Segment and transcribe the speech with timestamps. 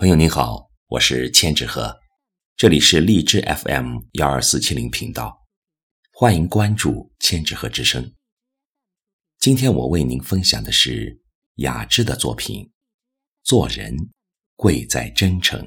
[0.00, 2.00] 朋友您好，我是千纸鹤，
[2.56, 5.46] 这里是荔枝 FM 幺二四七零频道，
[6.10, 8.14] 欢迎关注千纸鹤之声。
[9.38, 11.20] 今天我为您分享的是
[11.56, 12.64] 雅致的作品
[13.42, 13.94] 《做人
[14.56, 15.60] 贵在真诚》。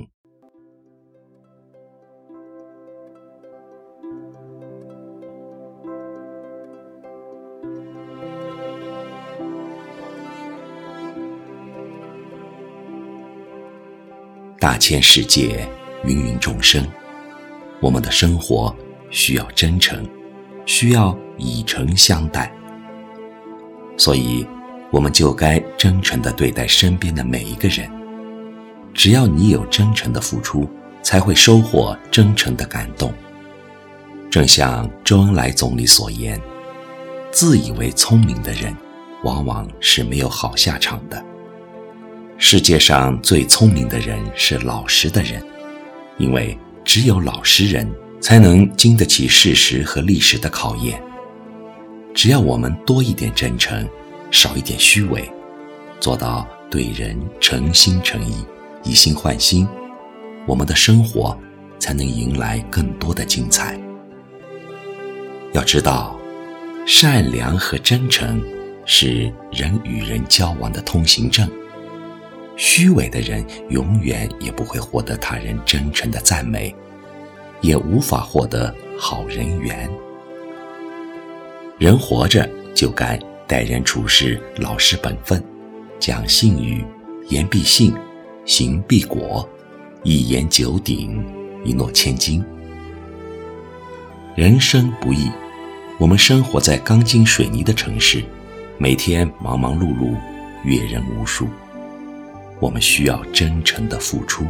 [14.63, 15.67] 大千世界，
[16.05, 16.87] 芸芸众生，
[17.81, 18.73] 我们的生活
[19.09, 20.07] 需要真诚，
[20.65, 22.49] 需要以诚相待。
[23.97, 24.47] 所以，
[24.89, 27.91] 我们就该真诚地对待身边的每一个人。
[28.93, 30.65] 只要你有真诚的付出，
[31.01, 33.13] 才会收获真诚的感动。
[34.31, 36.39] 正像周恩来总理所言
[37.33, 38.73] ：“自以为聪明的人，
[39.25, 41.21] 往往是没有好下场的。”
[42.45, 45.41] 世界上最聪明的人是老实的人，
[46.17, 51.01] 因为只有老实人才能经得起事实和历史的考验。
[52.13, 53.87] 只要我们多一点真诚，
[54.29, 55.27] 少一点虚伪，
[56.01, 58.45] 做到对人诚心诚意、
[58.83, 59.65] 以心换心，
[60.45, 61.35] 我们的生活
[61.79, 63.79] 才能迎来更多的精彩。
[65.53, 66.19] 要知道，
[66.85, 68.43] 善良和真诚
[68.85, 71.49] 是人与人交往的通行证。
[72.55, 76.73] 虚伪的人永远也不会获得他人真诚的赞美，
[77.61, 79.89] 也无法获得好人缘。
[81.79, 85.43] 人活着就该待人处事老实本分，
[85.99, 86.85] 讲信誉，
[87.29, 87.93] 言必信，
[88.45, 89.47] 行必果，
[90.03, 91.25] 一言九鼎，
[91.63, 92.43] 一诺千金。
[94.35, 95.29] 人生不易，
[95.97, 98.23] 我们生活在钢筋水泥的城市，
[98.77, 100.15] 每天忙忙碌碌，
[100.63, 101.47] 阅人无数。
[102.59, 104.45] 我们需要真诚的付出，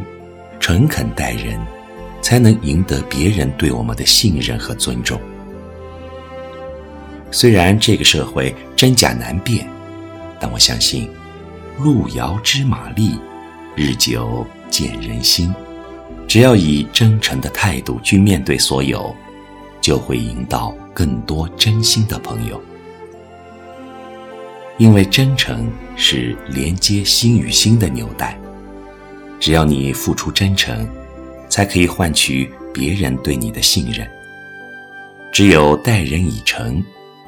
[0.60, 1.60] 诚恳待人，
[2.22, 5.20] 才能赢得别人对我们的信任和尊重。
[7.30, 9.66] 虽然这个社会真假难辨，
[10.38, 11.10] 但我相信，
[11.78, 13.18] 路遥知马力，
[13.74, 15.52] 日久见人心。
[16.28, 19.14] 只要以真诚的态度去面对所有，
[19.80, 22.60] 就会赢到更多真心的朋友。
[24.76, 28.38] 因为真诚是连接心与心的纽带，
[29.38, 30.88] 只要你付出真诚，
[31.48, 34.08] 才可以换取别人对你的信任。
[35.30, 36.82] 只有待人以诚，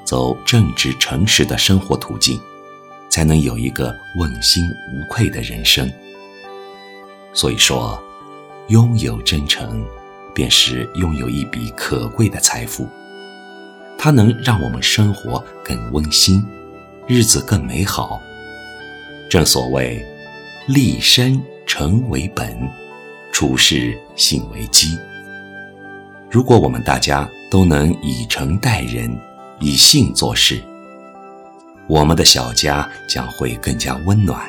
[0.04, 2.40] 走正直诚实的生活途径，
[3.08, 5.88] 才能有一个问心无愧的人生。
[7.32, 8.02] 所以说，
[8.68, 9.84] 拥有真诚，
[10.34, 12.88] 便是拥有一笔可贵的财富，
[13.96, 16.44] 它能让我们生活更温馨。
[17.08, 18.20] 日子更美好。
[19.30, 20.04] 正所谓，
[20.66, 22.58] 立身诚为本，
[23.30, 24.98] 处事信为基。
[26.28, 29.08] 如果我们大家都能以诚待人，
[29.60, 30.60] 以信做事，
[31.86, 34.40] 我们的小家将会更加温暖，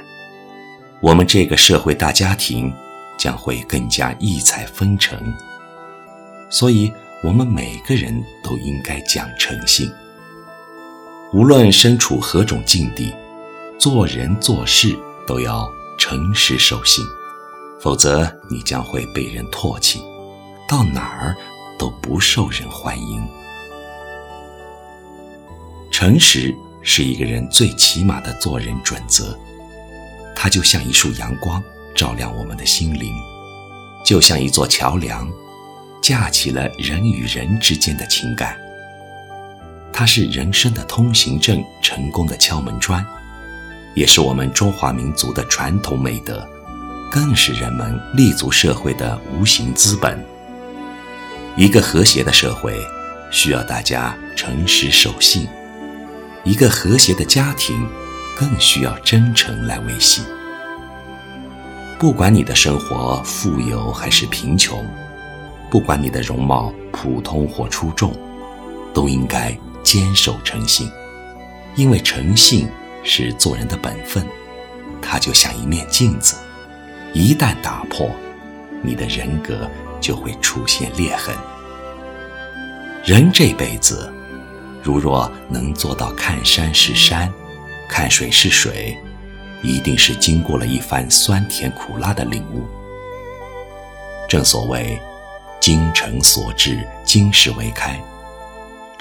[1.00, 2.74] 我们这个社会大家庭
[3.19, 5.19] 将会更加异彩纷呈。
[6.50, 6.91] 所以，
[7.24, 9.88] 我们每个人都应该讲诚信。
[11.34, 13.14] 无论身处何种境地，
[13.78, 17.04] 做人做事都要诚实守信，
[17.82, 20.02] 否则你将会被人唾弃，
[20.70, 21.36] 到哪儿
[21.78, 23.28] 都不受人欢迎。
[25.92, 29.38] 诚实是一个人最起码的做人准则，
[30.34, 31.62] 它就像一束阳光，
[31.94, 33.12] 照亮我们的心灵；
[34.06, 35.30] 就像一座桥梁，
[36.02, 38.58] 架起了人与人之间的情感。
[39.92, 43.03] 它是人生的通行证，成功的敲门砖，
[43.96, 46.48] 也是我们中华民族的传统美德，
[47.09, 50.24] 更是人们立足社会的无形资本。
[51.56, 52.78] 一个和谐的社会，
[53.31, 55.48] 需要大家诚实守信；
[56.44, 57.88] 一个和谐的家庭，
[58.38, 60.22] 更需要真诚来维系。
[61.98, 64.86] 不管你的生活富有还是贫穷，
[65.72, 68.13] 不管你的容貌普通或出众，
[68.94, 69.57] 都应该。
[69.88, 70.92] 坚守诚信，
[71.78, 72.68] 因为诚信
[73.06, 74.28] 是做人的本分，
[75.01, 76.36] 它就像一面镜子，
[77.13, 78.12] 一旦打破，
[78.84, 79.66] 你的人格
[80.01, 81.34] 就会出现裂痕。
[83.06, 84.12] 人这辈子，
[84.84, 87.31] 如若能做到看山是山，
[87.88, 88.98] 看水是水，
[89.63, 92.68] 一定是经过了一番酸甜苦辣的领悟。
[94.28, 95.01] 正所谓，
[95.62, 97.98] 精诚所至，金石为开。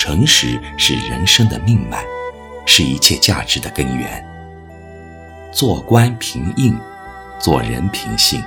[0.06, 2.00] 诚实是人生的命脉，
[2.64, 4.25] 是一切价值的根源。
[5.50, 6.79] 做官凭印，
[7.41, 8.41] 做人凭信，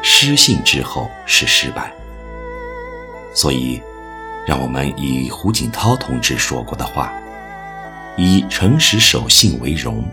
[0.00, 1.92] 失信之后是失败。
[3.34, 3.82] 所以，
[4.46, 7.12] 让我们以胡锦涛同志说过的话：
[8.16, 10.04] 以诚实守信为荣，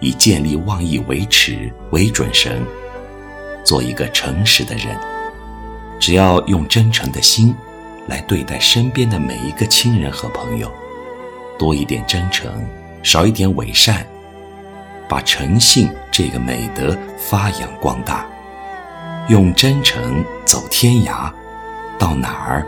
[0.00, 2.66] 以建立妄义为耻为准绳，
[3.62, 4.98] 做一个诚实的人。
[6.00, 7.54] 只要用真诚的心
[8.06, 10.70] 来对待身边的每一个亲人和朋友，
[11.58, 12.52] 多一点真诚，
[13.02, 14.06] 少一点伪善。
[15.08, 18.24] 把诚信这个美德发扬光大，
[19.28, 21.32] 用真诚走天涯，
[21.98, 22.64] 到哪儿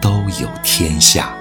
[0.00, 0.10] 都
[0.40, 1.32] 有天下。